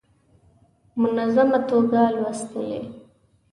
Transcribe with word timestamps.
منظمه 1.01 1.59
توګه 1.69 2.01
لوستلې. 2.21 2.81